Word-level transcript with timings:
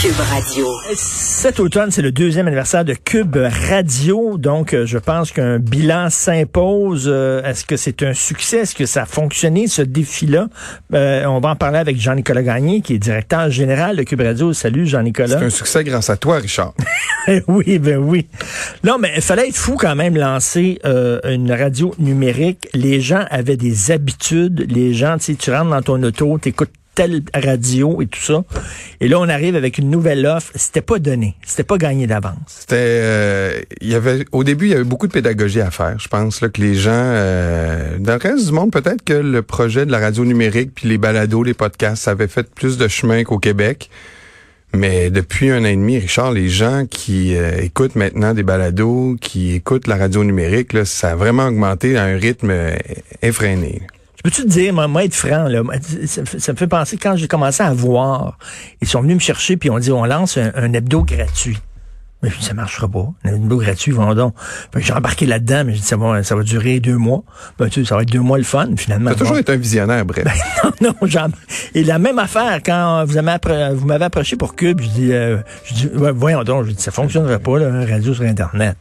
Cube 0.00 0.18
Radio. 0.18 0.66
Cet 0.94 1.60
automne, 1.60 1.90
c'est 1.90 2.00
le 2.00 2.10
deuxième 2.10 2.46
anniversaire 2.46 2.86
de 2.86 2.94
Cube 2.94 3.36
Radio. 3.68 4.38
Donc, 4.38 4.72
euh, 4.72 4.86
je 4.86 4.96
pense 4.96 5.30
qu'un 5.30 5.58
bilan 5.58 6.08
s'impose. 6.08 7.04
Euh, 7.06 7.42
Est-ce 7.42 7.66
que 7.66 7.76
c'est 7.76 8.02
un 8.02 8.14
succès? 8.14 8.60
Est-ce 8.60 8.74
que 8.74 8.86
ça 8.86 9.02
a 9.02 9.04
fonctionné, 9.04 9.66
ce 9.66 9.82
défi-là? 9.82 10.48
Euh, 10.94 11.26
on 11.26 11.38
va 11.40 11.50
en 11.50 11.56
parler 11.56 11.76
avec 11.76 12.00
Jean-Nicolas 12.00 12.42
Gagné, 12.42 12.80
qui 12.80 12.94
est 12.94 12.98
directeur 12.98 13.50
général 13.50 13.96
de 13.96 14.02
Cube 14.02 14.22
Radio. 14.22 14.54
Salut, 14.54 14.86
Jean-Nicolas. 14.86 15.38
C'est 15.38 15.44
un 15.44 15.50
succès 15.50 15.84
grâce 15.84 16.08
à 16.08 16.16
toi, 16.16 16.38
Richard. 16.38 16.72
oui, 17.46 17.78
ben 17.78 17.98
oui. 17.98 18.26
Non, 18.82 18.96
mais 18.98 19.12
il 19.16 19.22
fallait 19.22 19.48
être 19.48 19.56
fou 19.56 19.76
quand 19.78 19.96
même 19.96 20.16
lancer 20.16 20.78
euh, 20.86 21.20
une 21.24 21.52
radio 21.52 21.94
numérique. 21.98 22.68
Les 22.72 23.02
gens 23.02 23.26
avaient 23.28 23.58
des 23.58 23.90
habitudes. 23.90 24.64
Les 24.70 24.94
gens, 24.94 25.18
tu 25.18 25.24
sais, 25.24 25.34
tu 25.34 25.50
rentres 25.50 25.68
dans 25.68 25.82
ton 25.82 26.02
auto, 26.02 26.38
t'écoutes 26.38 26.70
telle 26.94 27.22
radio 27.34 28.02
et 28.02 28.06
tout 28.06 28.20
ça. 28.20 28.42
Et 29.00 29.08
là, 29.08 29.18
on 29.20 29.28
arrive 29.28 29.56
avec 29.56 29.78
une 29.78 29.90
nouvelle 29.90 30.26
offre. 30.26 30.52
C'était 30.54 30.80
pas 30.80 30.98
donné. 30.98 31.36
C'était 31.46 31.64
pas 31.64 31.78
gagné 31.78 32.06
d'avance. 32.06 32.34
C'était, 32.46 32.76
euh, 32.78 33.60
il 33.80 33.88
y 33.88 33.94
avait, 33.94 34.24
au 34.32 34.44
début, 34.44 34.66
il 34.66 34.72
y 34.72 34.74
avait 34.74 34.84
beaucoup 34.84 35.06
de 35.06 35.12
pédagogie 35.12 35.60
à 35.60 35.70
faire. 35.70 35.98
Je 35.98 36.08
pense 36.08 36.40
là 36.40 36.48
que 36.48 36.60
les 36.60 36.74
gens, 36.74 36.90
euh, 36.92 37.98
dans 37.98 38.14
le 38.14 38.18
reste 38.18 38.46
du 38.46 38.52
monde, 38.52 38.70
peut-être 38.70 39.04
que 39.04 39.14
le 39.14 39.42
projet 39.42 39.86
de 39.86 39.92
la 39.92 39.98
radio 39.98 40.24
numérique 40.24 40.72
puis 40.74 40.88
les 40.88 40.98
balados, 40.98 41.42
les 41.42 41.54
podcasts, 41.54 42.04
ça 42.04 42.12
avait 42.12 42.28
fait 42.28 42.48
plus 42.52 42.76
de 42.76 42.88
chemin 42.88 43.24
qu'au 43.24 43.38
Québec. 43.38 43.90
Mais 44.72 45.10
depuis 45.10 45.50
un 45.50 45.62
an 45.62 45.66
et 45.66 45.74
demi, 45.74 45.98
Richard, 45.98 46.32
les 46.32 46.48
gens 46.48 46.86
qui 46.88 47.36
euh, 47.36 47.60
écoutent 47.60 47.96
maintenant 47.96 48.34
des 48.34 48.44
balados, 48.44 49.16
qui 49.20 49.54
écoutent 49.54 49.88
la 49.88 49.96
radio 49.96 50.22
numérique, 50.22 50.72
là, 50.72 50.84
ça 50.84 51.10
a 51.10 51.16
vraiment 51.16 51.48
augmenté 51.48 51.96
à 51.96 52.04
un 52.04 52.16
rythme 52.16 52.50
euh, 52.50 52.76
effréné. 53.20 53.82
Je 54.24 54.30
peux-tu 54.30 54.42
te 54.42 54.48
dire, 54.48 54.74
moi, 54.74 54.86
moi, 54.86 55.04
être 55.04 55.14
franc, 55.14 55.44
là, 55.48 55.62
ça, 56.06 56.22
ça 56.38 56.52
me 56.52 56.56
fait 56.58 56.66
penser 56.66 56.98
quand 56.98 57.16
j'ai 57.16 57.26
commencé 57.26 57.62
à 57.62 57.72
voir, 57.72 58.36
ils 58.82 58.86
sont 58.88 59.00
venus 59.00 59.14
me 59.14 59.20
chercher 59.20 59.56
puis 59.56 59.70
on 59.70 59.78
dit 59.78 59.90
on 59.90 60.04
lance 60.04 60.36
un, 60.36 60.52
un 60.54 60.72
hebdo 60.74 61.02
gratuit. 61.04 61.58
Mais 62.22 62.28
je 62.28 62.36
dis, 62.36 62.44
ça 62.44 62.52
marchera 62.52 62.86
pas. 62.86 63.08
Un 63.24 63.34
hebdo 63.36 63.56
gratuit, 63.56 63.94
que 63.94 64.80
j'ai 64.80 64.92
embarqué 64.92 65.24
là-dedans, 65.24 65.62
mais 65.64 65.72
j'ai 65.72 65.80
dit 65.80 65.86
ça 65.86 65.96
va, 65.96 66.22
ça 66.22 66.36
va 66.36 66.42
durer 66.42 66.78
deux 66.78 66.98
mois. 66.98 67.22
Ben, 67.58 67.70
tu 67.70 67.80
sais, 67.82 67.88
ça 67.88 67.96
va 67.96 68.02
être 68.02 68.10
deux 68.10 68.20
mois 68.20 68.36
le 68.36 68.44
fun, 68.44 68.68
finalement. 68.76 69.08
T'as 69.08 69.16
toujours 69.16 69.38
été 69.38 69.52
un 69.52 69.56
visionnaire, 69.56 70.04
bref. 70.04 70.24
Ben, 70.62 70.70
non, 70.82 70.94
non, 71.00 71.08
j'en- 71.08 71.28
Et 71.74 71.82
la 71.82 71.98
même 71.98 72.18
affaire, 72.18 72.60
quand 72.62 73.06
vous 73.06 73.18
m'avez 73.22 73.74
vous 73.74 73.86
m'avez 73.86 74.04
approché 74.04 74.36
pour 74.36 74.54
Cube, 74.54 74.82
je 74.82 74.88
dis, 74.88 75.12
euh, 75.14 75.38
je 75.64 75.72
dis 75.72 75.86
ouais, 75.96 76.12
voyons 76.12 76.44
donc, 76.44 76.66
je 76.66 76.72
dis, 76.72 76.82
ça 76.82 76.90
fonctionnerait 76.90 77.38
pas, 77.38 77.58
là, 77.58 77.68
un 77.72 77.86
radio 77.86 78.12
sur 78.12 78.24
Internet. 78.24 78.76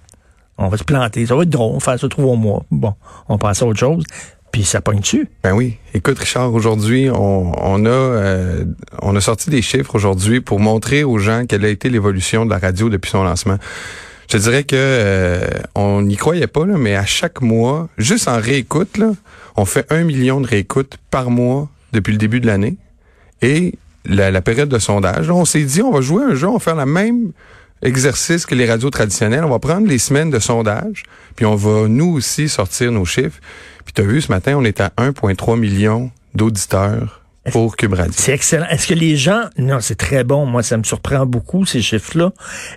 On 0.58 0.68
va 0.68 0.76
se 0.76 0.84
planter. 0.84 1.26
Ça 1.26 1.36
va 1.38 1.44
être 1.44 1.50
drôle, 1.50 1.72
on 1.72 1.74
va 1.76 1.80
faire 1.80 1.98
ça 1.98 2.10
trois 2.10 2.36
mois. 2.36 2.66
Bon, 2.70 2.94
on 3.30 3.38
passe 3.38 3.62
à 3.62 3.66
autre 3.66 3.80
chose. 3.80 4.04
Puis 4.52 4.64
ça 4.64 4.82
pogne 4.82 5.00
dessus. 5.00 5.28
Ben 5.44 5.54
oui. 5.54 5.78
Écoute, 5.94 6.18
Richard, 6.18 6.54
aujourd'hui, 6.54 7.10
on, 7.10 7.52
on 7.56 7.86
a 7.86 7.90
euh, 7.90 8.66
on 9.02 9.16
a 9.16 9.22
sorti 9.22 9.50
des 9.50 9.62
chiffres 9.62 9.94
aujourd'hui 9.96 10.42
pour 10.42 10.60
montrer 10.60 11.04
aux 11.04 11.20
gens 11.20 11.46
quelle 11.46 11.66
a 11.66 11.70
été 11.70 11.90
l'évolution 11.90 12.46
de 12.46 12.50
la 12.50 12.58
radio 12.58 12.90
depuis 12.90 13.12
son 13.12 13.24
lancement. 13.24 13.58
Je 14.32 14.38
dirais 14.38 14.64
que 14.64 14.76
euh, 14.78 15.48
on 15.74 16.04
n'y 16.04 16.16
croyait 16.16 16.48
pas, 16.48 16.66
là, 16.66 16.78
mais 16.78 16.96
à 16.96 17.06
chaque 17.06 17.42
mois, 17.42 17.90
juste 17.98 18.28
en 18.28 18.40
réécoute, 18.40 19.00
on 19.56 19.66
fait 19.66 19.92
un 19.92 20.04
million 20.04 20.40
de 20.40 20.48
réécoutes 20.48 20.98
par 21.10 21.32
mois 21.32 21.68
depuis 21.94 22.12
le 22.12 22.20
début 22.20 22.40
de 22.40 22.46
l'année. 22.46 22.78
Et 23.42 23.74
la, 24.06 24.42
période 24.42 24.70
de 24.70 24.78
sondage, 24.78 25.30
on 25.32 25.46
s'est 25.46 25.64
dit, 25.64 25.82
on 25.82 25.92
va 25.92 26.02
jouer 26.02 26.24
un 26.24 26.36
jeu, 26.36 26.48
on 26.48 26.54
va 26.54 26.60
faire 26.60 26.76
la 26.76 26.86
même 26.86 27.32
exercice 27.82 28.46
que 28.46 28.54
les 28.54 28.68
radios 28.68 28.92
traditionnelles. 28.92 29.44
On 29.44 29.50
va 29.50 29.60
prendre 29.60 29.88
les 29.88 29.98
semaines 29.98 30.30
de 30.30 30.40
sondage, 30.40 31.04
puis 31.36 31.46
on 31.46 31.56
va 31.56 31.88
nous 31.88 32.14
aussi 32.14 32.50
sortir 32.50 32.92
nos 32.92 33.06
chiffres. 33.06 33.40
Puis 33.90 34.04
tu 34.04 34.08
as 34.08 34.14
vu 34.14 34.22
ce 34.22 34.32
matin, 34.32 34.54
on 34.56 34.64
est 34.66 34.82
à 34.82 34.90
1,3 35.00 35.58
million 35.58 36.12
d'auditeurs 36.36 37.24
pour 37.52 37.76
Cube 37.76 37.94
Radio. 37.96 38.14
C'est 38.16 38.34
excellent. 38.34 38.68
Est-ce 38.70 38.86
que 38.86 38.94
les 38.94 39.18
gens, 39.18 39.46
non, 39.58 39.80
c'est 39.82 39.96
très 39.96 40.24
bon. 40.24 40.46
Moi, 40.46 40.62
ça 40.62 40.78
me 40.78 40.84
surprend 40.84 41.26
beaucoup, 41.26 41.66
ces 41.66 41.82
chiffres-là. 41.82 42.32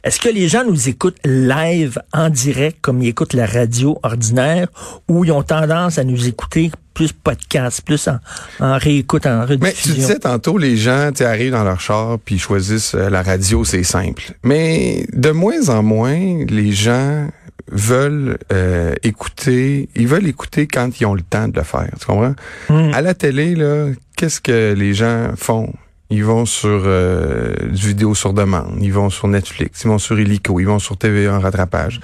Est-ce 0.05 0.19
que 0.19 0.31
les 0.31 0.49
gens 0.49 0.65
nous 0.65 0.89
écoutent 0.89 1.19
live, 1.27 1.99
en 2.15 2.31
direct, 2.31 2.79
comme 2.81 3.03
ils 3.03 3.09
écoutent 3.09 3.35
la 3.35 3.45
radio 3.45 3.99
ordinaire, 4.03 4.69
ou 5.07 5.27
ils 5.27 5.33
ont 5.33 5.43
tendance 5.43 5.99
à 5.99 6.05
nous 6.05 6.27
écouter 6.27 6.71
plus 6.95 7.13
podcast, 7.13 7.83
plus 7.85 8.09
en, 8.09 8.19
en 8.61 8.79
réécoute, 8.79 9.27
en 9.27 9.41
Mais 9.41 9.47
tu 9.47 9.53
rediffusion? 9.53 9.95
disais 9.95 10.19
tantôt, 10.19 10.57
les 10.57 10.79
gens 10.79 11.11
arrivent 11.21 11.53
dans 11.53 11.65
leur 11.65 11.81
char 11.81 12.19
puis 12.25 12.39
choisissent 12.39 12.95
euh, 12.95 13.11
la 13.11 13.23
radio, 13.23 13.65
c'est 13.67 13.83
simple. 13.83 14.33
Mais 14.43 15.05
de 15.13 15.31
moins 15.31 15.69
en 15.69 15.83
moins, 15.83 16.47
les 16.49 16.73
gens 16.73 17.29
veulent 17.73 18.39
euh, 18.53 18.95
écouter, 19.03 19.89
ils 19.97 20.07
veulent 20.07 20.27
écouter 20.27 20.67
quand 20.67 21.01
ils 21.01 21.07
ont 21.07 21.15
le 21.15 21.23
temps 21.23 21.49
de 21.49 21.57
le 21.57 21.65
faire. 21.65 21.91
Tu 21.99 22.07
comprends? 22.07 22.35
Hmm. 22.69 22.93
À 22.95 23.01
la 23.01 23.15
télé, 23.15 23.55
là, 23.55 23.89
qu'est-ce 24.17 24.41
que 24.41 24.75
les 24.75 24.95
gens 24.95 25.33
font? 25.37 25.73
Ils 26.11 26.25
vont 26.25 26.45
sur 26.45 26.83
euh, 26.85 27.55
du 27.71 27.89
vidéo 27.89 28.15
sur 28.15 28.35
demande, 28.35 28.77
ils 28.83 28.93
vont 28.93 29.09
sur 29.09 29.29
Netflix, 29.29 29.83
ils 29.85 29.89
vont 29.89 29.99
sur 29.99 30.21
Illico, 30.21 30.61
ils 30.61 30.67
vont 30.67 30.79
sur 30.79 30.99
TVA 30.99 31.35
en 31.35 31.41
rattrapage. 31.41 32.01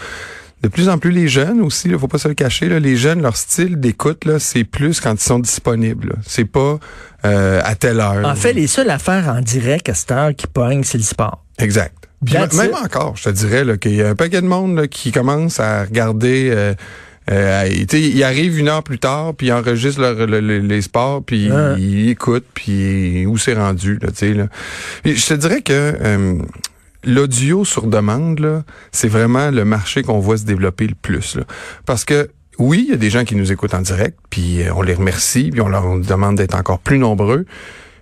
De 0.63 0.69
plus 0.69 0.89
en 0.89 0.99
plus 0.99 1.13
les 1.13 1.29
jeunes 1.29 1.61
aussi, 1.61 1.89
il 1.89 1.99
faut 1.99 2.09
pas 2.09 2.19
se 2.19 2.27
le 2.27 2.35
cacher, 2.35 2.69
là, 2.69 2.81
les 2.81 2.97
jeunes, 2.97 3.23
leur 3.23 3.37
style 3.37 3.79
d'écoute, 3.79 4.25
là, 4.25 4.39
c'est 4.41 4.65
plus 4.65 5.01
quand 5.01 5.13
ils 5.13 5.21
sont 5.21 5.39
disponibles. 5.39 6.09
là. 6.09 6.15
C'est 6.27 6.47
pas 6.47 6.79
euh, 7.25 7.61
à 7.63 7.75
telle 7.77 8.01
heure. 8.01 8.27
En 8.27 8.35
fait, 8.35 8.55
les 8.55 8.67
seules 8.67 8.91
affaires 8.91 9.29
en 9.29 9.41
direct 9.41 9.89
à 9.89 9.95
cette 9.95 10.11
heure 10.11 10.35
qui 10.35 10.47
pognent, 10.47 10.83
c'est 10.83 10.99
le 10.99 11.05
sport. 11.05 11.45
Exact. 11.59 12.08
Puis 12.25 12.35
même 12.57 12.75
encore, 12.85 13.17
je 13.17 13.25
te 13.25 13.31
dirais 13.31 13.65
qu'il 13.79 13.95
y 13.95 14.03
a 14.03 14.09
un 14.11 14.15
paquet 14.15 14.41
de 14.41 14.47
monde 14.47 14.77
là, 14.77 14.87
qui 14.89 15.13
commence 15.13 15.61
à 15.61 15.85
regarder. 15.85 16.51
Euh, 16.53 16.75
euh, 17.31 17.69
tu 17.69 17.87
sais, 17.91 18.01
ils 18.03 18.23
arrivent 18.25 18.59
une 18.59 18.69
heure 18.69 18.83
plus 18.83 18.99
tard, 18.99 19.35
puis 19.35 19.49
ils 19.49 19.53
enregistrent 19.53 20.01
leur- 20.01 20.27
le- 20.27 20.41
le- 20.41 20.59
les 20.61 20.83
sports, 20.83 21.23
puis 21.23 21.51
Hein. 21.53 21.77
ils 21.79 22.09
écoutent, 22.09 22.47
puis 22.55 23.27
où 23.27 23.37
c'est 23.37 23.53
rendu, 23.55 23.99
là, 24.01 24.09
tu 24.09 24.15
sais. 24.17 24.35
Là. 24.35 24.49
Je 25.05 25.27
te 25.27 25.35
dirais 25.35 25.61
que 25.61 25.73
euh, 26.01 26.39
l'audio 27.05 27.65
sur 27.65 27.87
demande, 27.87 28.41
là, 28.41 28.65
c'est 28.93 29.09
vraiment 29.09 29.51
le 29.51 29.65
marché 29.65 30.03
qu'on 30.03 30.19
voit 30.19 30.39
se 30.39 30.45
développer 30.45 30.87
le 30.87 30.95
plus. 31.01 31.37
Là. 31.37 31.45
Parce 31.87 32.05
que 32.05 32.31
oui, 32.59 32.85
il 32.89 32.91
y 32.91 32.95
a 32.95 32.97
des 32.97 33.11
gens 33.11 33.25
qui 33.25 33.37
nous 33.37 33.53
écoutent 33.53 33.75
en 33.75 33.83
direct, 33.83 34.19
puis 34.31 34.63
euh, 34.63 34.73
on 34.75 34.83
les 34.83 34.95
remercie, 34.95 35.51
puis 35.53 35.61
on 35.61 35.69
leur 35.69 35.99
demande 35.99 36.37
d'être 36.37 36.57
encore 36.57 36.79
plus 36.81 36.99
nombreux. 36.99 37.45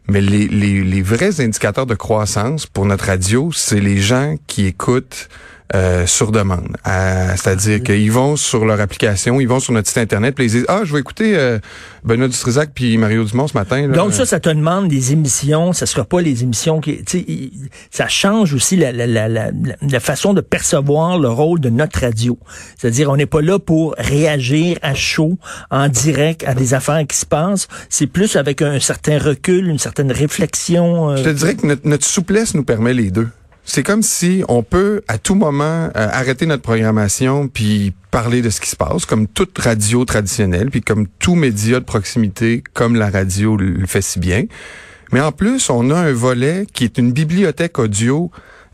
Mais 0.09 0.21
les, 0.21 0.47
les, 0.49 0.85
les 0.85 1.03
vrais 1.03 1.41
indicateurs 1.41 1.87
de 1.87 1.95
croissance 1.95 2.67
pour 2.67 2.87
notre 2.87 3.07
radio, 3.07 3.51
c'est 3.53 3.81
les 3.81 3.99
gens 3.99 4.37
qui 4.47 4.67
écoutent 4.67 5.29
euh, 5.75 6.07
sur 6.07 6.31
demande. 6.33 6.77
Euh, 6.87 7.33
C'est-à-dire 7.37 7.83
qu'ils 7.83 8.13
vont 8.13 8.37
sur 8.37 8.65
leur 8.65 8.81
application, 8.81 9.41
ils 9.41 9.49
vont 9.49 9.61
sur 9.61 9.73
notre 9.73 9.89
site 9.89 9.99
Internet, 9.99 10.35
puis 10.35 10.45
ils 10.47 10.51
disent 10.51 10.67
«Ah, 10.69 10.83
je 10.85 10.93
vais 10.93 11.01
écouter 11.01 11.37
euh, 11.37 11.59
Benoît 12.05 12.29
Dutrisac 12.29 12.71
puis 12.75 12.97
Mario 12.99 13.25
Dumont 13.25 13.49
ce 13.49 13.55
matin.» 13.55 13.87
là. 13.89 13.95
Donc 13.97 14.13
ça, 14.13 14.27
ça 14.27 14.39
te 14.41 14.49
demande 14.49 14.89
des 14.89 15.13
émissions. 15.13 15.73
Ça 15.73 15.87
sera 15.87 16.05
pas 16.05 16.21
les 16.21 16.43
émissions 16.43 16.81
qui, 16.81 17.03
ça 17.91 18.07
change 18.09 18.55
aussi 18.55 18.77
la, 18.77 18.93
la, 18.93 19.07
la, 19.07 19.29
la, 19.29 19.51
la 19.81 20.01
façon 20.01 20.35
de 20.35 20.41
percevoir 20.41 21.19
le 21.19 21.29
rôle 21.29 21.61
de 21.61 21.71
notre 21.71 22.01
radio. 22.01 22.39
C'est-à-dire, 22.79 23.11
on 23.11 23.17
n'est 23.17 23.27
pas 23.27 23.43
là 23.43 23.59
pour 23.59 23.95
réagir 23.99 24.79
à 24.83 24.95
chaud, 24.95 25.39
en 25.71 25.89
direct, 25.89 26.45
à 26.47 26.55
des 26.55 26.75
affaires 26.75 27.05
qui 27.09 27.17
se 27.17 27.27
passent. 27.27 27.67
C'est 27.89 28.07
plus 28.07 28.37
avec 28.37 28.63
un 28.63 28.79
certain 28.81 29.19
recul, 29.19 29.67
une 29.69 29.79
certaine 29.79 30.13
réflexion. 30.13 31.11
euh, 31.11 31.17
Je 31.17 31.25
te 31.25 31.29
dirais 31.31 31.55
que 31.57 31.67
notre, 31.67 31.87
notre 31.89 32.05
souplesse 32.05 32.55
nous 32.55 32.65
permet 32.65 32.95
les 32.95 33.11
deux. 33.11 33.29
C'est 33.69 33.83
comme 33.83 34.03
si 34.03 34.45
on 34.49 34.63
peut 34.63 35.03
à 35.09 35.19
tout 35.19 35.35
moment 35.35 35.65
euh, 35.65 35.91
arrêter 35.95 36.47
notre 36.47 36.63
programmation 36.63 37.49
puis 37.49 37.93
parler 38.13 38.41
de 38.41 38.49
ce 38.49 38.61
qui 38.61 38.71
se 38.71 38.77
passe, 38.77 39.05
comme 39.05 39.27
toute 39.27 39.59
radio 39.59 40.05
traditionnelle, 40.05 40.71
puis 40.71 40.81
comme 40.81 41.09
tout 41.19 41.35
média 41.35 41.81
de 41.81 41.85
proximité, 41.85 42.63
comme 42.73 42.95
la 42.95 43.11
radio 43.11 43.57
le 43.57 43.67
le 43.73 43.87
fait 43.87 44.03
si 44.03 44.21
bien. 44.21 44.45
Mais 45.13 45.21
en 45.21 45.33
plus, 45.33 45.69
on 45.69 45.91
a 45.91 45.97
un 45.97 46.13
volet 46.13 46.67
qui 46.73 46.85
est 46.85 46.97
une 46.97 47.13
bibliothèque 47.13 47.79
audio 47.79 48.31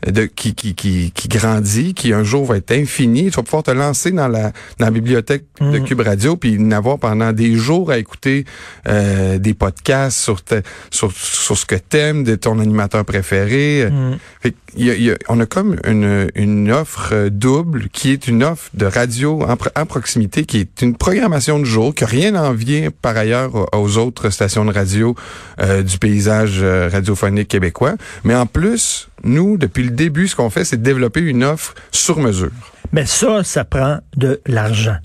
de, 0.07 0.25
qui, 0.25 0.53
qui, 0.55 0.75
qui, 0.75 1.11
qui 1.11 1.27
grandit, 1.27 1.93
qui 1.93 2.13
un 2.13 2.23
jour 2.23 2.45
va 2.45 2.57
être 2.57 2.71
infini. 2.71 3.25
Tu 3.25 3.35
vas 3.37 3.43
pouvoir 3.43 3.63
te 3.63 3.71
lancer 3.71 4.11
dans 4.11 4.27
la, 4.27 4.51
dans 4.79 4.85
la 4.85 4.91
bibliothèque 4.91 5.45
de 5.61 5.79
Mm. 5.79 5.85
Cube 5.85 6.01
Radio, 6.01 6.35
puis 6.35 6.57
n'avoir 6.59 6.99
pendant 6.99 7.31
des 7.31 7.55
jours 7.55 7.89
à 7.91 7.97
écouter 7.97 8.45
euh, 8.87 9.37
des 9.37 9.53
podcasts 9.53 10.19
sur, 10.19 10.43
te- 10.43 10.61
sur, 10.91 11.11
sur 11.11 11.57
ce 11.57 11.65
que 11.65 11.75
t'aimes, 11.75 12.23
de 12.23 12.35
ton 12.35 12.59
animateur 12.59 13.05
préféré. 13.05 13.89
Mm. 13.89 14.17
Fait 14.41 14.55
y 14.75 14.89
a- 14.89 14.95
y 14.95 15.11
a- 15.11 15.17
on 15.29 15.39
a 15.39 15.45
comme 15.45 15.77
une, 15.85 16.29
une 16.35 16.71
offre 16.71 17.29
double 17.29 17.87
qui 17.89 18.11
est 18.11 18.27
une 18.27 18.43
offre 18.43 18.69
de 18.73 18.85
radio 18.85 19.41
en, 19.43 19.55
pro- 19.55 19.69
en 19.75 19.85
proximité, 19.85 20.45
qui 20.45 20.57
est 20.59 20.81
une 20.81 20.95
programmation 20.95 21.59
de 21.59 21.65
jour, 21.65 21.93
qui 21.95 22.03
n'a 22.03 22.09
rien 22.09 22.35
à 22.35 22.41
envier 22.41 22.89
par 22.89 23.15
ailleurs 23.15 23.55
aux- 23.55 23.67
aux 23.77 23.97
autres 23.97 24.29
stations 24.31 24.65
de 24.65 24.73
radio 24.73 25.15
euh, 25.61 25.81
du 25.83 25.97
paysage 25.97 26.59
euh, 26.61 26.89
radiophonique 26.91 27.47
québécois. 27.47 27.93
Mais 28.23 28.35
en 28.35 28.45
plus, 28.45 29.07
nous, 29.23 29.57
depuis 29.57 29.83
le 29.83 29.91
début, 29.91 30.27
ce 30.27 30.35
qu'on 30.35 30.49
fait, 30.49 30.65
c'est 30.65 30.81
développer 30.81 31.21
une 31.21 31.43
offre 31.43 31.73
sur 31.91 32.19
mesure. 32.19 32.51
Mais 32.91 33.05
ça, 33.05 33.43
ça 33.43 33.63
prend 33.63 33.99
de 34.15 34.41
l'argent. 34.45 34.97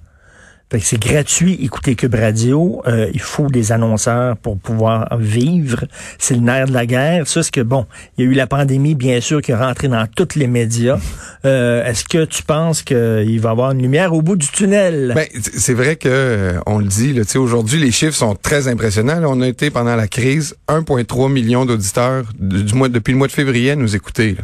Fait 0.71 0.81
que 0.81 0.85
c'est 0.85 1.01
gratuit, 1.01 1.55
écouter 1.63 1.95
Cube 1.95 2.15
Radio. 2.15 2.83
Euh, 2.87 3.09
il 3.15 3.21
faut 3.23 3.47
des 3.49 3.73
annonceurs 3.73 4.37
pour 4.37 4.59
pouvoir 4.59 5.17
vivre. 5.19 5.87
C'est 6.19 6.35
le 6.35 6.41
nerf 6.41 6.67
de 6.67 6.75
la 6.75 6.85
guerre. 6.85 7.27
Ça, 7.27 7.43
c'est 7.43 7.51
que, 7.51 7.63
bon, 7.63 7.87
il 8.19 8.25
y 8.27 8.29
a 8.29 8.31
eu 8.33 8.35
la 8.35 8.47
pandémie, 8.47 8.95
bien 8.95 9.23
sûr, 9.23 9.41
qui 9.41 9.53
est 9.53 9.57
rentrée 9.57 9.89
dans 9.89 10.07
tous 10.15 10.35
les 10.37 10.47
médias. 10.47 10.99
Euh, 11.47 11.83
Est-ce 11.87 12.05
que 12.05 12.27
tu 12.27 12.43
penses 12.43 12.83
qu'il 12.83 13.41
va 13.41 13.49
y 13.49 13.51
avoir 13.51 13.71
une 13.71 13.81
lumière 13.81 14.13
au 14.13 14.21
bout 14.21 14.37
du 14.37 14.47
tunnel? 14.49 15.13
Ben, 15.15 15.27
c'est 15.41 15.73
vrai 15.73 15.97
que 15.97 16.09
euh, 16.11 16.61
on 16.67 16.81
le 16.81 16.85
dit, 16.87 17.15
là, 17.15 17.25
tu 17.25 17.31
sais, 17.31 17.39
aujourd'hui, 17.39 17.81
les 17.81 17.91
chiffres 17.91 18.15
sont 18.17 18.35
très 18.35 18.69
impressionnants. 18.69 19.21
là. 19.21 19.27
on 19.31 19.41
a 19.41 19.49
été 19.49 19.71
pendant 19.71 19.97
la 19.97 20.07
crise 20.07 20.55
1,3 20.69 21.33
million 21.33 21.65
d'auditeurs 21.65 22.25
du 22.39 22.75
mois 22.75 22.91
depuis 22.91 23.13
le 23.13 23.19
mois 23.19 23.27
de 23.29 23.33
février 23.33 23.71
à 23.71 23.77
nous 23.77 23.97
écouter. 23.97 24.37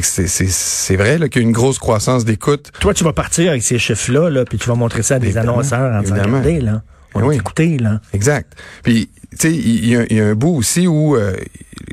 c'est- 0.00 0.26
c'est 0.26 0.46
c'est 0.48 0.96
vrai 0.96 1.18
là, 1.18 1.28
qu'il 1.28 1.42
y 1.42 1.44
a 1.44 1.48
une 1.48 1.52
grosse 1.52 1.78
croissance 1.78 2.24
d'écoute. 2.24 2.70
Toi, 2.80 2.94
tu 2.94 3.04
vas 3.04 3.12
partir 3.12 3.50
avec 3.50 3.62
ces 3.62 3.78
chiffres-là, 3.78 4.30
là, 4.30 4.44
puis 4.46 4.56
tu 4.56 4.68
vas 4.70 4.74
montrer 4.74 5.02
ça 5.02 5.16
à 5.16 5.18
des 5.18 5.26
Évidemment, 5.26 5.52
annonceurs 5.54 5.65
en 5.74 6.00
disant, 6.02 6.14
évidemment. 6.16 6.38
regardez, 6.40 6.60
là. 6.60 6.82
On 7.14 7.30
Eh 7.30 7.78
là. 7.78 8.00
Exact. 8.12 8.52
Puis, 8.82 9.08
tu 9.30 9.36
sais, 9.38 9.52
il 9.54 9.88
y, 9.88 9.96
a- 9.96 10.04
il 10.10 10.16
y 10.16 10.20
a 10.20 10.26
un 10.26 10.34
bout 10.34 10.54
aussi 10.54 10.86
où 10.86 11.16
euh, 11.16 11.34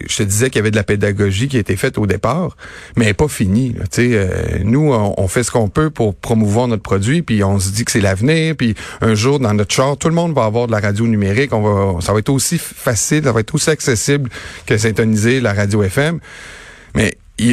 je 0.10 0.18
te 0.18 0.24
disais 0.24 0.50
qu'il 0.50 0.58
y 0.58 0.60
avait 0.60 0.72
de 0.72 0.76
la 0.76 0.84
pédagogie 0.84 1.48
qui 1.48 1.56
a 1.56 1.60
été 1.62 1.78
faite 1.78 1.98
au 1.98 2.06
départ, 2.06 2.58
mais 2.98 3.06
elle 3.06 3.10
n'est 3.12 3.14
pas 3.14 3.30
finie. 3.30 3.74
Tu 3.74 3.82
sais, 3.92 4.10
euh, 4.14 4.60
nous, 4.66 4.92
on, 4.92 5.14
on 5.18 5.28
fait 5.30 5.44
ce 5.44 5.52
qu'on 5.52 5.70
peut 5.70 5.90
pour 5.90 6.14
promouvoir 6.14 6.68
notre 6.68 6.84
produit, 6.84 7.22
puis 7.22 7.42
on 7.44 7.58
se 7.58 7.72
dit 7.72 7.86
que 7.86 7.92
c'est 7.92 8.02
l'avenir, 8.02 8.56
puis 8.58 8.76
un 9.00 9.16
jour, 9.16 9.40
dans 9.40 9.54
notre 9.54 9.74
char, 9.74 9.96
tout 9.96 10.10
le 10.10 10.14
monde 10.16 10.34
va 10.34 10.44
avoir 10.44 10.68
de 10.68 10.74
la 10.74 10.80
radio 10.82 11.08
numérique. 11.08 11.54
On 11.54 11.62
va, 11.94 12.02
ça 12.02 12.12
va 12.12 12.20
être 12.20 12.30
aussi 12.30 12.58
facile, 12.58 13.24
ça 13.24 13.32
va 13.32 13.40
être 13.40 13.56
aussi 13.56 13.70
accessible 13.70 14.30
que 14.66 14.78
syntoniser 14.78 15.40
la 15.40 15.54
radio 15.54 15.84
FM. 15.84 16.20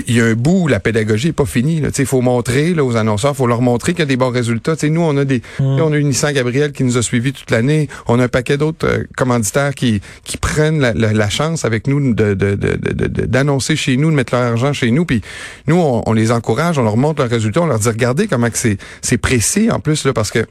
Il 0.08 0.14
y, 0.14 0.20
a 0.20 0.24
un 0.26 0.34
bout 0.34 0.62
où 0.64 0.68
la 0.68 0.78
pédagogie 0.80 1.28
est 1.28 1.32
pas 1.32 1.44
finie. 1.46 1.82
Il 1.98 2.06
faut 2.06 2.20
montrer 2.20 2.74
là, 2.74 2.84
aux 2.84 2.96
annonceurs, 2.96 3.34
faut 3.36 3.46
leur 3.46 3.60
montrer 3.62 3.92
qu'il 3.92 4.00
y 4.00 4.02
a 4.02 4.06
des 4.06 4.16
bons 4.16 4.30
résultats. 4.30 4.76
T'sais, 4.76 4.88
nous, 4.90 5.00
on 5.02 5.16
a 5.16 5.24
des, 5.24 5.42
on 5.82 5.92
a 5.92 5.96
eu 5.96 6.04
Nissan 6.04 6.32
Gabriel 6.32 6.72
qui 6.72 6.84
nous 6.84 6.96
a 6.96 7.02
suivis 7.02 7.32
toute 7.32 7.50
l'année. 7.50 7.88
On 8.06 8.18
a 8.20 8.24
un 8.24 8.28
paquet 8.28 8.56
d'autres 8.56 8.86
euh, 8.86 9.04
commanditaires 9.16 9.74
qui, 9.74 10.00
qui 10.24 10.36
prennent 10.36 10.80
la, 10.80 10.92
la- 10.94 11.12
la 11.12 11.28
chance 11.28 11.64
avec 11.64 11.86
nous 11.86 12.14
de, 12.14 12.34
de, 12.34 12.54
de, 12.54 12.76
de- 12.76 13.06
de- 13.06 13.26
d'annoncer 13.26 13.76
chez 13.76 13.96
nous, 13.96 14.10
de 14.10 14.16
mettre 14.16 14.34
leur 14.34 14.44
argent 14.44 14.72
chez 14.72 14.90
nous. 14.90 15.04
Puis 15.04 15.22
nous, 15.66 15.76
on, 15.76 16.02
on 16.06 16.12
les 16.12 16.30
encourage, 16.30 16.78
on 16.78 16.82
leur 16.84 16.96
montre 16.96 17.20
leurs 17.22 17.30
résultats, 17.30 17.62
on 17.62 17.66
leur 17.66 17.78
dit 17.78 17.88
regardez 17.88 18.26
comment 18.28 18.48
c'est, 18.52 18.78
c'est 19.02 19.18
précis 19.18 19.70
en 19.70 19.80
plus 19.80 20.04
là, 20.04 20.12
parce 20.12 20.30
que 20.30 20.46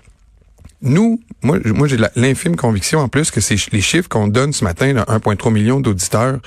nous, 0.81 1.19
moi, 1.43 1.57
moi 1.65 1.87
j'ai 1.87 1.97
l'infime 2.15 2.55
conviction 2.55 2.99
en 2.99 3.09
plus 3.09 3.31
que 3.31 3.41
c'est 3.41 3.57
les 3.73 3.81
chiffres 3.81 4.07
qu'on 4.07 4.27
donne 4.27 4.53
ce 4.53 4.63
matin, 4.63 4.93
là, 4.93 5.03
1,3 5.09 5.51
million 5.51 5.79
d'auditeurs, 5.81 6.39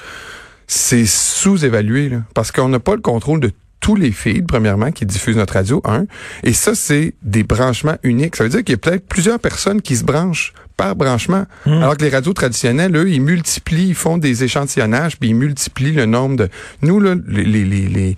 c'est 0.75 1.05
sous-évalué, 1.07 2.09
là, 2.09 2.23
parce 2.35 2.51
qu'on 2.51 2.69
n'a 2.69 2.81
pas 2.81 2.95
le 2.95 3.03
contrôle 3.03 3.41
de 3.41 3.51
tous 3.81 3.97
les 3.97 4.13
feeds, 4.13 4.45
premièrement, 4.47 4.93
qui 4.93 5.05
diffusent 5.05 5.37
notre 5.37 5.55
radio, 5.55 5.83
un. 5.85 6.07
Et 6.45 6.53
ça, 6.53 6.75
c'est 6.77 7.15
des 7.23 7.43
branchements 7.43 7.97
uniques. 8.05 8.37
Ça 8.37 8.45
veut 8.45 8.51
dire 8.51 8.61
qu'il 8.63 8.73
y 8.73 8.75
a 8.75 8.79
peut-être 8.79 9.07
plusieurs 9.07 9.41
personnes 9.41 9.83
qui 9.83 9.97
se 9.97 10.05
branchent 10.05 10.53
par 10.77 10.95
branchement. 10.97 11.45
Alors 11.67 11.97
que 11.97 12.05
les 12.05 12.09
radios 12.11 12.33
traditionnelles, 12.33 12.97
eux, 12.97 13.11
ils 13.11 13.21
multiplient, 13.21 13.89
ils 13.89 13.95
font 13.97 14.19
des 14.19 14.45
échantillonnages, 14.45 15.19
puis 15.19 15.31
ils 15.31 15.35
multiplient 15.35 15.93
le 15.93 16.07
nombre 16.07 16.37
de... 16.37 16.49
Nous, 16.81 17.01
là, 17.01 17.17
les, 17.27 17.45
les, 17.45 17.65
les- 17.65 18.17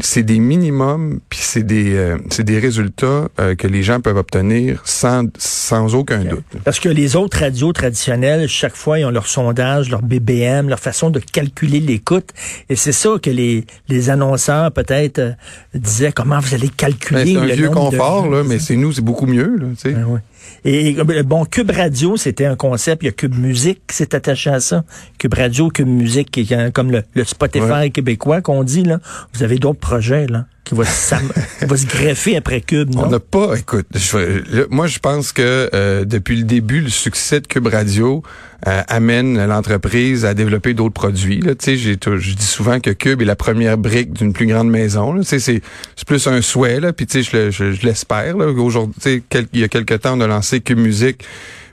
c'est 0.00 0.22
des 0.22 0.38
minimums, 0.38 1.20
puis 1.28 1.38
c'est 1.42 1.62
des, 1.62 1.94
euh, 1.94 2.18
c'est 2.30 2.44
des 2.44 2.58
résultats 2.58 3.28
euh, 3.40 3.54
que 3.54 3.66
les 3.66 3.82
gens 3.82 4.00
peuvent 4.00 4.16
obtenir 4.16 4.80
sans, 4.84 5.24
sans 5.38 5.94
aucun 5.94 6.24
doute. 6.24 6.44
Parce 6.64 6.80
que 6.80 6.88
les 6.88 7.16
autres 7.16 7.38
radios 7.40 7.72
traditionnelles, 7.72 8.48
chaque 8.48 8.74
fois, 8.76 8.98
ils 8.98 9.04
ont 9.04 9.10
leur 9.10 9.26
sondage, 9.26 9.90
leur 9.90 10.02
BBM, 10.02 10.68
leur 10.68 10.80
façon 10.80 11.10
de 11.10 11.18
calculer 11.20 11.80
l'écoute. 11.80 12.30
Et 12.68 12.76
c'est 12.76 12.92
ça 12.92 13.10
que 13.22 13.30
les, 13.30 13.64
les 13.88 14.10
annonceurs, 14.10 14.72
peut-être, 14.72 15.18
euh, 15.18 15.32
disaient, 15.74 16.12
comment 16.12 16.40
vous 16.40 16.54
allez 16.54 16.68
Ben, 16.68 16.74
calculer 16.76 17.24
c'est 17.34 17.36
un 17.38 17.44
le 17.44 17.54
vieux 17.54 17.68
nombre 17.68 17.90
confort, 17.90 18.28
là, 18.28 18.42
mais 18.44 18.58
c'est 18.58 18.76
nous, 18.76 18.92
c'est 18.92 19.02
beaucoup 19.04 19.26
mieux. 19.26 19.56
Là, 19.56 19.66
tu 19.80 19.90
sais. 19.90 19.94
Ben. 19.94 20.20
Et 20.66 20.96
euh, 20.98 21.22
bon, 21.22 21.44
Cube 21.46 21.70
Radio, 21.70 22.16
c'était 22.18 22.44
un 22.46 22.56
concept. 22.56 23.02
Il 23.02 23.06
y 23.06 23.08
a 23.08 23.12
Cube 23.12 23.34
Musique 23.38 23.80
qui 23.88 23.96
s'est 23.96 24.14
attaché 24.14 24.50
à 24.50 24.60
ça. 24.60 24.84
Cube 25.18 25.32
Radio, 25.34 25.68
Cube 25.68 25.88
Musique, 25.88 26.30
qui 26.30 26.40
est 26.40 26.72
comme 26.72 26.90
le, 26.90 27.02
le 27.14 27.24
Spotify 27.24 27.64
Ouais. 27.64 27.90
québécois 27.90 28.40
qu'on 28.42 28.62
dit. 28.62 28.82
là. 28.82 28.98
Vous 29.32 29.42
avez 29.42 29.56
d'autres 29.58 29.80
projets 29.84 30.26
là 30.26 30.46
qui 30.64 30.74
qui 31.60 31.66
vont 31.66 31.76
se 31.76 31.86
greffer 31.86 32.36
après 32.38 32.62
Cube, 32.62 32.90
On 32.96 33.02
non? 33.02 33.10
n'a 33.10 33.20
pas, 33.20 33.54
écoute, 33.54 33.86
je- 33.94 34.56
là, 34.56 34.64
moi 34.70 34.86
je 34.86 34.98
pense 34.98 35.32
que 35.32 35.68
euh, 35.74 36.06
depuis 36.06 36.36
le 36.36 36.44
début, 36.44 36.80
le 36.80 36.88
succès 36.88 37.40
de 37.40 37.46
Cube 37.46 37.66
Radio 37.66 38.22
euh, 38.66 38.80
amène 38.88 39.44
l'entreprise 39.46 40.24
à 40.24 40.32
développer 40.32 40.72
d'autres 40.72 40.94
produits. 40.94 41.40
Là. 41.42 41.54
Tu 41.54 41.64
sais, 41.66 41.76
j'ai 41.76 41.98
tou- 41.98 42.16
je 42.16 42.32
dis 42.32 42.46
souvent 42.46 42.80
que 42.80 42.88
Cube 42.90 43.20
est 43.20 43.26
la 43.26 43.36
première 43.36 43.76
brique 43.76 44.14
d'une 44.14 44.32
plus 44.32 44.46
grande 44.46 44.70
maison. 44.70 45.22
C'est 45.22 45.38
c'est 45.38 45.60
plus 46.06 46.26
un 46.28 46.40
souhait, 46.40 46.80
là. 46.80 46.94
Puis 46.94 47.06
tu 47.06 47.22
sais, 47.22 47.30
je, 47.30 47.50
je, 47.50 47.72
je 47.72 47.86
l'espère. 47.86 48.34
là. 48.38 48.46
Aujourd'hui, 48.46 48.94
tu 49.02 49.02
sais, 49.10 49.22
quel- 49.28 49.48
il 49.52 49.60
y 49.60 49.64
a 49.64 49.68
quelques 49.68 50.00
temps, 50.00 50.16
on 50.16 50.20
a 50.22 50.26
lancé 50.26 50.60
Cube 50.60 50.78
Musique. 50.78 51.24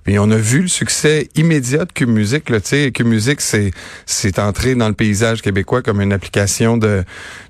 Puis 0.04 0.18
on 0.18 0.30
a 0.32 0.36
vu 0.36 0.62
le 0.64 0.68
succès 0.68 1.30
immédiat 1.36 1.86
de 1.86 1.92
Cube 1.92 2.10
Musique. 2.10 2.50
Là, 2.50 2.60
tu 2.60 2.70
sais, 2.70 2.92
Cube 2.92 3.08
Musique, 3.08 3.42
c'est 3.42 3.72
c'est 4.06 4.40
entré 4.40 4.76
dans 4.76 4.88
le 4.88 4.94
paysage 4.96 5.42
québécois 5.42 5.82
comme 5.82 6.02
une 6.02 6.14
application 6.14 6.78
de, 6.78 7.04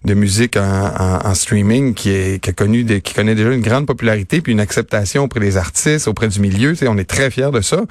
de 0.05 0.13
musique 0.13 0.57
en, 0.57 1.21
en, 1.25 1.33
streaming 1.33 1.93
qui 1.93 2.09
est 2.09 2.41
qui 2.41 2.49
a 2.49 2.53
connu 2.53 2.83
des, 2.83 3.01
qui 3.01 3.13
connaît 3.13 3.35
déjà 3.35 3.51
une 3.51 3.61
grande 3.61 3.85
popularité 3.87 4.41
puis 4.41 4.51
une 4.51 4.59
acceptation 4.59 5.23
auprès 5.23 5.39
des 5.39 5.57
artistes, 5.57 6.07
auprès 6.07 6.27
du 6.27 6.39
milieu. 6.39 6.73
On 6.87 6.97
est 6.97 7.09
très 7.09 7.31
fiers 7.31 7.51
de 7.51 7.61
ça. 7.61 7.83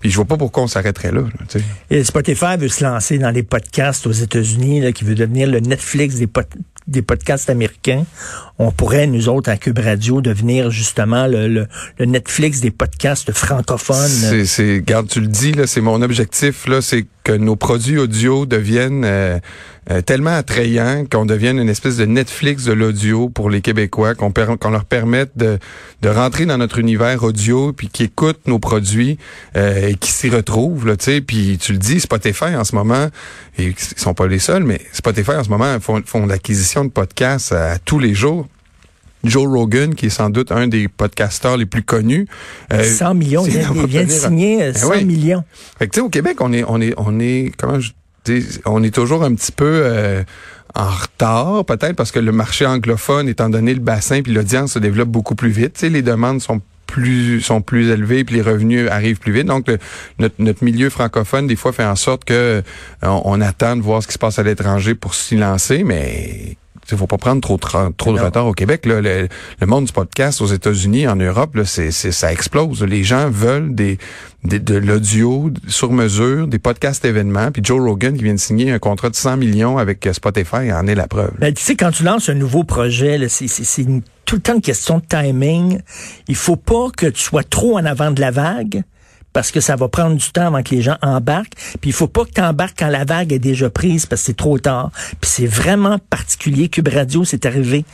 Puis 0.00 0.10
je 0.10 0.16
vois 0.16 0.24
pas 0.26 0.36
pourquoi 0.36 0.62
on 0.62 0.68
s'arrêterait 0.68 1.12
là. 1.12 1.22
là. 1.22 1.60
Et 1.90 2.04
Spotify 2.04 2.56
veut 2.58 2.68
se 2.68 2.84
lancer 2.84 3.18
dans 3.18 3.30
les 3.30 3.42
podcasts 3.42 4.06
aux 4.06 4.12
États-Unis, 4.12 4.92
qui 4.92 5.04
veut 5.04 5.14
devenir 5.14 5.48
le 5.48 5.60
Netflix 5.60 6.16
des, 6.16 6.26
pod- 6.26 6.46
des 6.86 7.02
podcasts 7.02 7.48
américains. 7.50 8.04
On 8.58 8.70
pourrait, 8.70 9.06
nous 9.06 9.28
autres, 9.28 9.50
à 9.50 9.56
Cube 9.56 9.78
Radio, 9.78 10.20
devenir 10.20 10.70
justement 10.70 11.26
le, 11.26 11.48
le- 11.48 11.66
le 11.98 12.04
Netflix 12.04 12.60
des 12.60 12.70
podcasts 12.70 13.32
francophones. 13.32 14.44
C'est, 14.44 14.80
garde, 14.84 15.08
tu 15.08 15.20
le 15.20 15.26
dis 15.28 15.52
là, 15.52 15.66
c'est 15.66 15.80
mon 15.80 16.02
objectif 16.02 16.66
là, 16.66 16.80
c'est 16.82 17.06
que 17.24 17.32
nos 17.32 17.56
produits 17.56 17.98
audio 17.98 18.44
deviennent 18.44 19.04
euh, 19.04 19.38
euh, 19.90 20.02
tellement 20.02 20.36
attrayants 20.36 21.04
qu'on 21.10 21.24
devienne 21.24 21.58
une 21.58 21.70
espèce 21.70 21.96
de 21.96 22.04
Netflix 22.04 22.64
de 22.64 22.72
l'audio 22.72 23.30
pour 23.30 23.48
les 23.48 23.62
Québécois, 23.62 24.14
qu'on, 24.14 24.32
leur 24.70 24.84
permette 24.84 25.32
de, 25.36 25.58
rentrer 26.04 26.44
dans 26.44 26.58
notre 26.58 26.78
univers 26.78 27.24
audio, 27.24 27.72
puis 27.72 27.88
qui 27.88 28.04
écoutent 28.04 28.46
nos 28.46 28.58
produits 28.58 29.18
euh, 29.56 29.88
et 29.88 29.94
qui 29.94 30.12
s'y 30.12 30.28
retrouvent 30.28 30.86
là. 30.86 30.96
Puis 31.26 31.58
tu 31.58 31.72
le 31.72 31.78
dis, 31.78 31.98
Spotify 31.98 32.54
en 32.56 32.64
ce 32.64 32.74
moment, 32.74 33.08
et 33.58 33.64
ils 33.64 33.74
sont 33.78 34.14
pas 34.14 34.26
les 34.26 34.38
seuls, 34.38 34.64
mais 34.64 34.80
Spotify 34.92 35.32
en 35.32 35.44
ce 35.44 35.48
moment 35.48 35.80
font, 35.80 36.02
font 36.04 36.26
l'acquisition 36.26 36.84
de 36.84 36.90
podcasts 36.90 37.52
à 37.52 37.78
tous 37.78 37.98
les 37.98 38.14
jours. 38.14 38.46
Joe 39.24 39.46
Rogan, 39.46 39.94
qui 39.94 40.06
est 40.06 40.10
sans 40.10 40.30
doute 40.30 40.52
un 40.52 40.66
des 40.68 40.88
podcasteurs 40.88 41.56
les 41.56 41.66
plus 41.66 41.82
connus. 41.82 42.26
euh, 42.72 42.82
100 42.84 43.14
millions, 43.14 43.44
il 43.46 43.52
vient, 43.52 44.02
il 44.02 44.06
de 44.06 44.10
signer 44.12 44.62
euh, 44.62 44.72
100 44.72 44.90
oui. 44.90 45.04
millions. 45.04 45.44
fait 45.78 45.86
que 45.88 45.92
tu 45.92 46.00
sais, 46.00 46.04
au 46.06 46.08
Québec, 46.10 46.38
on 46.40 46.52
est, 46.52 46.64
on 46.66 46.80
est, 46.80 46.94
on 46.96 47.18
est, 47.20 47.52
comment 47.58 47.80
je 47.80 47.92
dis, 48.24 48.44
on 48.66 48.82
est 48.82 48.94
toujours 48.94 49.24
un 49.24 49.34
petit 49.34 49.52
peu 49.52 49.64
euh, 49.84 50.22
en 50.74 50.88
retard, 50.88 51.64
peut-être 51.64 51.94
parce 51.94 52.10
que 52.12 52.18
le 52.18 52.32
marché 52.32 52.66
anglophone, 52.66 53.28
étant 53.28 53.48
donné 53.48 53.74
le 53.74 53.80
bassin 53.80 54.22
puis 54.22 54.32
l'audience 54.32 54.72
se 54.72 54.78
développe 54.78 55.08
beaucoup 55.08 55.34
plus 55.34 55.50
vite. 55.50 55.74
Tu 55.74 55.80
sais, 55.80 55.88
les 55.88 56.02
demandes 56.02 56.40
sont 56.40 56.60
plus 56.86 57.40
sont 57.40 57.62
plus 57.62 57.88
élevées 57.90 58.24
puis 58.24 58.34
les 58.36 58.42
revenus 58.42 58.88
arrivent 58.90 59.18
plus 59.18 59.32
vite. 59.32 59.46
Donc 59.46 59.68
le- 59.68 59.78
notre, 60.18 60.34
notre 60.38 60.62
milieu 60.64 60.90
francophone 60.90 61.46
des 61.46 61.56
fois 61.56 61.72
fait 61.72 61.84
en 61.84 61.96
sorte 61.96 62.24
que 62.24 62.34
euh, 62.34 62.62
on, 63.02 63.22
on 63.24 63.40
attend 63.40 63.76
de 63.76 63.82
voir 63.82 64.02
ce 64.02 64.06
qui 64.08 64.12
se 64.14 64.18
passe 64.18 64.38
à 64.38 64.42
l'étranger 64.42 64.94
pour 64.94 65.14
s'y 65.14 65.36
lancer, 65.36 65.82
mais 65.84 66.56
il 66.90 66.98
faut 66.98 67.06
pas 67.06 67.16
prendre 67.18 67.40
trop, 67.40 67.56
de- 67.56 67.92
trop 67.96 68.12
de 68.12 68.20
retard 68.20 68.46
au 68.46 68.52
Québec. 68.52 68.86
Là. 68.86 69.00
Le, 69.00 69.28
le 69.60 69.66
monde 69.66 69.84
du 69.86 69.92
podcast 69.92 70.40
aux 70.40 70.46
États-Unis, 70.46 71.06
en 71.08 71.16
Europe, 71.16 71.54
là, 71.56 71.64
c'est, 71.64 71.90
c'est- 71.90 72.12
ça 72.12 72.32
explose. 72.32 72.82
Les 72.82 73.02
gens 73.04 73.28
veulent 73.30 73.74
des, 73.74 73.98
des- 74.44 74.58
de 74.58 74.74
l'audio 74.76 75.50
sur 75.68 75.92
mesure, 75.92 76.46
des 76.46 76.58
podcasts 76.58 77.04
événements. 77.04 77.50
Puis 77.50 77.62
Joe 77.64 77.80
Rogan 77.80 78.16
qui 78.16 78.24
vient 78.24 78.34
de 78.34 78.38
signer 78.38 78.70
un 78.72 78.78
contrat 78.78 79.10
de 79.10 79.16
100 79.16 79.36
millions 79.36 79.78
avec 79.78 80.08
Spotify 80.12 80.72
en 80.72 80.86
est 80.86 80.94
la 80.94 81.06
preuve. 81.08 81.32
Ben, 81.38 81.52
tu 81.54 81.62
sais, 81.62 81.74
quand 81.76 81.90
tu 81.90 82.02
lances 82.04 82.28
un 82.28 82.34
nouveau 82.34 82.64
projet, 82.64 83.18
là, 83.18 83.28
c'est, 83.28 83.48
c'est, 83.48 83.64
c'est 83.64 83.82
une- 83.82 84.02
tout 84.26 84.36
le 84.36 84.40
temps 84.42 84.54
une 84.54 84.62
question 84.62 84.98
de 84.98 85.04
timing. 85.06 85.80
Il 86.28 86.36
faut 86.36 86.56
pas 86.56 86.88
que 86.96 87.06
tu 87.06 87.20
sois 87.22 87.44
trop 87.44 87.76
en 87.78 87.84
avant 87.84 88.10
de 88.10 88.20
la 88.20 88.30
vague, 88.30 88.82
parce 89.34 89.50
que 89.50 89.60
ça 89.60 89.76
va 89.76 89.88
prendre 89.88 90.16
du 90.16 90.30
temps 90.30 90.46
avant 90.46 90.62
que 90.62 90.74
les 90.74 90.80
gens 90.80 90.96
embarquent. 91.02 91.54
Puis 91.82 91.90
il 91.90 91.92
faut 91.92 92.08
pas 92.08 92.24
que 92.24 92.30
tu 92.30 92.40
embarques 92.40 92.78
quand 92.78 92.88
la 92.88 93.04
vague 93.04 93.34
est 93.34 93.38
déjà 93.38 93.68
prise 93.68 94.06
parce 94.06 94.22
que 94.22 94.26
c'est 94.28 94.36
trop 94.36 94.58
tard. 94.58 94.90
Puis 95.20 95.30
c'est 95.30 95.46
vraiment 95.46 95.98
particulier. 95.98 96.68
Cube 96.68 96.88
Radio, 96.88 97.24
c'est 97.24 97.44
arrivé 97.44 97.84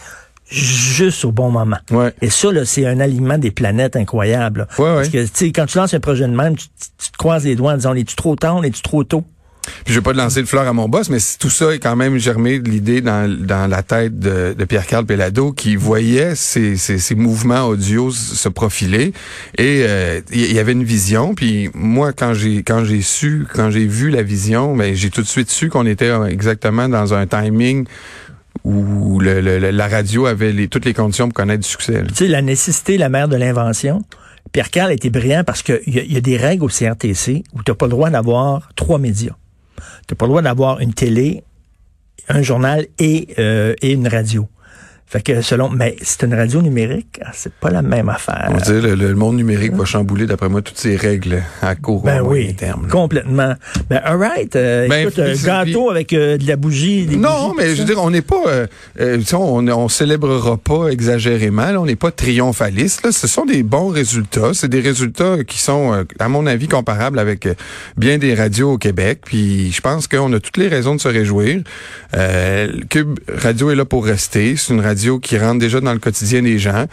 juste 0.48 1.24
au 1.24 1.32
bon 1.32 1.50
moment. 1.50 1.78
Ouais. 1.90 2.12
Et 2.20 2.30
ça, 2.30 2.52
là, 2.52 2.64
c'est 2.64 2.86
un 2.86 3.00
aliment 3.00 3.38
des 3.38 3.50
planètes 3.50 3.96
incroyable. 3.96 4.66
Ouais, 4.78 4.94
Parce 4.94 5.08
que, 5.08 5.24
tu 5.24 5.30
sais, 5.32 5.52
quand 5.52 5.66
tu 5.66 5.78
lances 5.78 5.94
un 5.94 6.00
projet 6.00 6.26
de 6.26 6.34
même, 6.34 6.56
tu, 6.56 6.66
tu 6.98 7.10
te 7.10 7.16
croises 7.16 7.44
les 7.44 7.56
doigts 7.56 7.72
en 7.72 7.76
disant, 7.76 7.94
es-tu 7.94 8.16
trop 8.16 8.36
tard, 8.36 8.64
es-tu 8.64 8.82
trop 8.82 9.02
tôt? 9.04 9.24
Puis 9.84 9.94
je 9.94 9.98
vais 9.98 10.02
pas 10.02 10.12
te 10.12 10.18
lancer 10.18 10.40
de 10.42 10.46
fleurs 10.46 10.66
à 10.68 10.72
mon 10.72 10.88
boss, 10.88 11.10
mais 11.10 11.18
tout 11.38 11.50
ça 11.50 11.74
est 11.74 11.78
quand 11.78 11.96
même 11.96 12.18
germé 12.18 12.58
de 12.58 12.68
l'idée 12.68 13.00
dans, 13.00 13.28
dans 13.28 13.68
la 13.68 13.82
tête 13.82 14.18
de, 14.18 14.54
de 14.56 14.64
Pierre-Carl 14.64 15.04
Pellado 15.06 15.52
qui 15.52 15.76
voyait 15.76 16.34
ces, 16.34 16.76
ces, 16.76 16.98
ces 16.98 17.14
mouvements 17.14 17.66
audio 17.66 18.10
se 18.10 18.48
profiler 18.48 19.12
et 19.58 19.82
euh, 19.86 20.20
il 20.32 20.52
y, 20.52 20.58
avait 20.58 20.72
une 20.72 20.84
vision. 20.84 21.34
Puis 21.34 21.70
moi, 21.74 22.12
quand 22.12 22.34
j'ai 22.34 22.62
quand 22.62 22.84
j'ai 22.84 23.02
su, 23.02 23.46
quand 23.52 23.70
j'ai 23.70 23.86
vu 23.86 24.10
la 24.10 24.22
vision, 24.22 24.76
ben 24.76 24.94
j'ai 24.94 25.10
tout 25.10 25.22
de 25.22 25.26
suite 25.26 25.50
su 25.50 25.68
qu'on 25.68 25.86
était 25.86 26.06
euh, 26.06 26.26
exactement 26.26 26.88
dans 26.88 27.14
un 27.14 27.26
timing 27.26 27.86
où 28.64 29.20
le, 29.20 29.40
le- 29.40 29.70
la 29.70 29.88
radio 29.88 30.26
avait 30.26 30.52
les, 30.52 30.68
toutes 30.68 30.84
les 30.84 30.94
conditions 30.94 31.28
pour 31.28 31.34
connaître 31.34 31.62
du 31.62 31.68
succès. 31.68 32.02
Tu 32.08 32.14
sais, 32.14 32.28
la 32.28 32.42
nécessité, 32.42 32.98
la 32.98 33.08
mère 33.08 33.28
de 33.28 33.36
l'invention. 33.36 34.02
Pierre 34.52 34.70
Carl 34.70 34.90
était 34.92 35.10
brillant 35.10 35.44
parce 35.46 35.62
qu'il 35.62 35.80
y, 35.86 36.12
y 36.12 36.16
a 36.16 36.20
des 36.20 36.36
règles 36.36 36.64
au 36.64 36.68
CRTC 36.68 37.44
où 37.52 37.62
tu 37.62 37.70
n'as 37.70 37.74
pas 37.76 37.86
le 37.86 37.90
droit 37.90 38.10
d'avoir 38.10 38.68
trois 38.74 38.98
médias. 38.98 39.34
Tu 40.10 40.14
n'as 40.14 40.16
pas 40.16 40.26
le 40.26 40.30
droit 40.30 40.42
d'avoir 40.42 40.80
une 40.80 40.92
télé, 40.92 41.44
un 42.28 42.42
journal 42.42 42.88
et, 42.98 43.28
euh, 43.38 43.76
et 43.80 43.92
une 43.92 44.08
radio. 44.08 44.48
Fait 45.10 45.20
que 45.22 45.42
selon, 45.42 45.68
mais 45.70 45.96
c'est 46.02 46.22
une 46.22 46.34
radio 46.34 46.62
numérique, 46.62 47.18
ah, 47.24 47.30
c'est 47.34 47.52
pas 47.52 47.70
la 47.70 47.82
même 47.82 48.08
affaire. 48.08 48.48
On 48.54 48.58
dire 48.58 48.80
le, 48.80 48.94
le 48.94 49.14
monde 49.16 49.36
numérique 49.36 49.72
va 49.72 49.84
chambouler 49.84 50.26
d'après 50.26 50.48
moi 50.48 50.62
toutes 50.62 50.78
ces 50.78 50.94
règles 50.94 51.42
à 51.62 51.74
court 51.74 52.04
Ben 52.04 52.22
oui, 52.22 52.54
terme. 52.54 52.86
complètement. 52.88 53.54
Ben 53.88 54.00
alright, 54.04 54.54
euh, 54.54 54.86
Ben, 54.86 55.08
écoute, 55.08 55.18
un 55.18 55.32
puis- 55.32 55.42
gâteau 55.42 55.90
avec 55.90 56.12
euh, 56.12 56.38
de 56.38 56.46
la 56.46 56.54
bougie. 56.54 57.06
des 57.06 57.16
Non, 57.16 57.48
bougies, 57.48 57.54
mais 57.58 57.74
je 57.74 57.80
veux 57.82 57.86
dire, 57.86 58.00
on 58.00 58.10
n'est 58.10 58.22
pas, 58.22 58.42
euh, 58.46 58.66
euh, 59.00 59.16
tu 59.18 59.24
sais, 59.24 59.34
on, 59.34 59.66
on 59.66 59.88
célébrera 59.88 60.56
pas 60.58 60.86
exagérément. 60.90 61.72
là. 61.72 61.80
on 61.80 61.86
n'est 61.86 61.96
pas 61.96 62.12
triomphaliste. 62.12 63.04
Là. 63.04 63.10
Ce 63.10 63.26
sont 63.26 63.46
des 63.46 63.64
bons 63.64 63.88
résultats. 63.88 64.52
C'est 64.54 64.68
des 64.68 64.80
résultats 64.80 65.42
qui 65.44 65.58
sont, 65.58 65.92
euh, 65.92 66.04
à 66.20 66.28
mon 66.28 66.46
avis, 66.46 66.68
comparables 66.68 67.18
avec 67.18 67.46
euh, 67.46 67.54
bien 67.96 68.18
des 68.18 68.34
radios 68.34 68.74
au 68.74 68.78
Québec. 68.78 69.22
Puis 69.24 69.72
je 69.72 69.80
pense 69.80 70.06
qu'on 70.06 70.32
a 70.34 70.38
toutes 70.38 70.56
les 70.58 70.68
raisons 70.68 70.94
de 70.94 71.00
se 71.00 71.08
réjouir. 71.08 71.62
Euh, 72.16 72.68
Cube 72.90 73.18
Radio 73.28 73.70
est 73.72 73.74
là 73.76 73.84
pour 73.84 74.04
rester. 74.04 74.54
C'est 74.56 74.72
une 74.72 74.80
radio 74.80 74.99
qui 75.20 75.38
rentre 75.38 75.58
déjà 75.58 75.80
dans 75.80 75.92
le 75.92 75.98
quotidien 75.98 76.42
des 76.42 76.58
gens. 76.58 76.86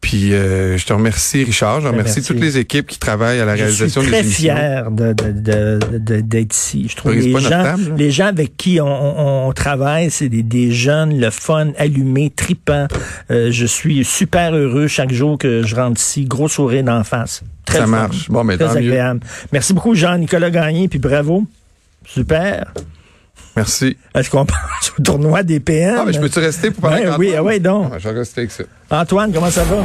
Puis 0.00 0.32
euh, 0.32 0.78
je 0.78 0.86
te 0.86 0.92
remercie, 0.92 1.42
Richard. 1.42 1.80
Je 1.80 1.86
Ben, 1.86 1.90
remercie 1.90 2.18
merci. 2.20 2.32
toutes 2.32 2.40
les 2.40 2.56
équipes 2.56 2.86
qui 2.86 3.00
travaillent 3.00 3.40
à 3.40 3.44
la 3.44 3.56
Je 3.56 3.64
suis 3.64 3.82
réalisation 3.82 4.00
très 4.02 4.10
des 4.10 4.18
émissions. 4.28 4.54
fier 4.54 4.90
de, 4.92 5.12
de, 5.12 5.32
de, 5.32 5.98
de- 5.98 6.20
d'être 6.20 6.54
ici. 6.54 6.86
Je 6.88 6.94
trouve 6.94 7.14
les 7.14 7.32
gens, 7.40 7.48
table, 7.50 7.94
les 7.96 8.10
gens 8.12 8.26
avec 8.26 8.56
qui 8.56 8.80
on, 8.80 8.86
on- 8.86 9.48
on 9.48 9.52
travaille, 9.52 10.08
c'est 10.12 10.28
des, 10.28 10.44
des 10.44 10.70
jeunes, 10.70 11.18
le 11.18 11.30
fun, 11.30 11.72
allumé, 11.78 12.30
tripant. 12.30 12.86
Euh, 13.32 13.48
je 13.50 13.66
suis 13.66 14.04
super 14.04 14.54
heureux 14.54 14.86
chaque 14.86 15.12
jour 15.12 15.36
que 15.36 15.64
je 15.66 15.74
rentre 15.74 16.00
ici, 16.00 16.24
gros 16.26 16.46
sourire 16.46 16.84
d'en 16.84 17.02
face. 17.02 17.42
Très 17.66 17.78
Ça 17.78 17.84
fun. 17.84 17.90
marche. 17.90 18.30
Bon, 18.30 18.44
mais 18.44 18.56
Très 18.56 18.66
tant 18.66 18.74
mieux. 18.74 18.78
agréable. 18.92 19.20
Merci 19.52 19.72
beaucoup 19.74 19.96
Jean-Nicolas 19.96 20.50
Gagné, 20.50 20.86
puis 20.86 21.00
bravo. 21.00 21.44
Super. 22.06 22.72
Merci. 23.56 23.96
Est-ce 24.14 24.30
qu'on 24.30 24.44
passe 24.44 24.92
au 24.98 25.02
tournoi 25.02 25.42
des 25.42 25.58
PM? 25.60 25.96
Ah, 25.98 26.04
mais 26.06 26.12
je 26.12 26.20
peux-tu 26.20 26.38
rester 26.38 26.70
pour 26.70 26.82
parler 26.82 27.02
Ben 27.02 27.08
avec 27.08 27.18
oui, 27.18 27.28
Antoine? 27.28 27.40
ah 27.40 27.48
ouais, 27.48 27.58
donc. 27.60 27.90
Ah, 27.94 27.98
Je 27.98 28.08
vais 28.08 28.18
rester 28.18 28.40
avec 28.42 28.52
ça. 28.52 28.64
Antoine, 28.90 29.32
comment 29.32 29.50
ça 29.50 29.64
va? 29.64 29.84